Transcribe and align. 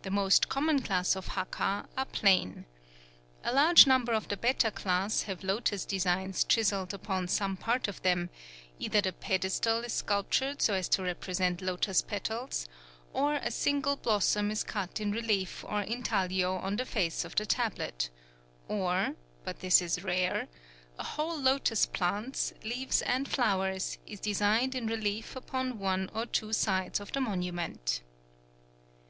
The 0.00 0.10
most 0.10 0.48
common 0.48 0.80
class 0.80 1.14
of 1.14 1.26
haka 1.36 1.86
are 1.94 2.04
plain. 2.06 2.64
A 3.44 3.52
large 3.52 3.86
number 3.86 4.14
of 4.14 4.28
the 4.28 4.36
better 4.38 4.70
class 4.70 5.24
have 5.24 5.44
lotos 5.44 5.84
designs 5.84 6.42
chiselled 6.42 6.94
upon 6.94 7.28
some 7.28 7.58
part 7.58 7.86
of 7.86 8.00
them: 8.00 8.30
either 8.78 9.02
the 9.02 9.12
pedestal 9.12 9.84
is 9.84 9.92
sculptured 9.92 10.62
so 10.62 10.72
as 10.72 10.88
to 10.88 11.02
represent 11.02 11.60
lotos 11.60 12.00
petals; 12.00 12.66
or 13.12 13.34
a 13.34 13.50
single 13.50 13.96
blossom 13.96 14.50
is 14.50 14.64
cut 14.64 15.00
in 15.00 15.12
relief 15.12 15.64
or 15.68 15.82
intaglio 15.82 16.56
on 16.56 16.76
the 16.76 16.86
face 16.86 17.22
of 17.22 17.36
the 17.36 17.44
tablet; 17.44 18.08
or 18.68 19.16
(but 19.44 19.60
this 19.60 19.82
is 19.82 20.02
rare) 20.02 20.48
a 20.98 21.04
whole 21.04 21.38
lotos 21.38 21.84
plant, 21.84 22.54
leaves 22.64 23.02
and 23.02 23.28
flowers, 23.28 23.98
is 24.06 24.18
designed 24.18 24.74
in 24.74 24.86
relief 24.86 25.36
upon 25.36 25.78
one 25.78 26.08
or 26.14 26.24
two 26.24 26.54
sides 26.54 27.00
of 27.00 27.12
the 27.12 27.20
monument. 27.20 28.00